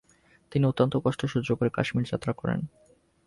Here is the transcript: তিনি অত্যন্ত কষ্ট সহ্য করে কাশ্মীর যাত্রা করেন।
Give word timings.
তিনি 0.51 0.63
অত্যন্ত 0.65 0.93
কষ্ট 0.97 1.21
সহ্য 1.25 1.49
করে 1.55 1.69
কাশ্মীর 1.69 2.09
যাত্রা 2.11 2.33
করেন। 2.33 2.59